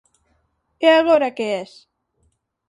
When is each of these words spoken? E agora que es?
E 0.85 0.87
agora 0.99 1.35
que 1.37 1.45
es? 1.61 1.71